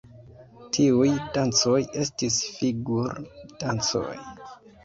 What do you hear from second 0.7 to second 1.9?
Tiuj dancoj